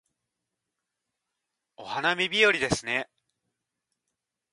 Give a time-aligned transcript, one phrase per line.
[1.77, 3.07] お花見日和ですね